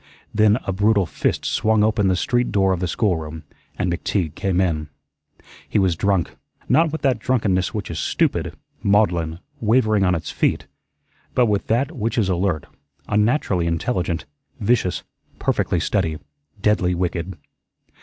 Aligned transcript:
Then 0.33 0.57
a 0.65 0.73
brutal 0.73 1.05
fist 1.05 1.45
swung 1.45 1.83
open 1.83 2.07
the 2.07 2.15
street 2.15 2.51
door 2.51 2.73
of 2.73 2.79
the 2.79 2.87
schoolroom 2.87 3.43
and 3.77 3.93
McTeague 3.93 4.33
came 4.33 4.59
in. 4.59 4.89
He 5.69 5.77
was 5.77 5.95
drunk; 5.95 6.35
not 6.67 6.91
with 6.91 7.03
that 7.03 7.19
drunkenness 7.19 7.71
which 7.75 7.91
is 7.91 7.99
stupid, 7.99 8.55
maudlin, 8.81 9.37
wavering 9.59 10.03
on 10.03 10.15
its 10.15 10.31
feet, 10.31 10.65
but 11.35 11.45
with 11.45 11.67
that 11.67 11.91
which 11.95 12.17
is 12.17 12.29
alert, 12.29 12.65
unnaturally 13.09 13.67
intelligent, 13.67 14.25
vicious, 14.59 15.03
perfectly 15.37 15.79
steady, 15.79 16.17
deadly 16.59 16.95
wicked. 16.95 17.37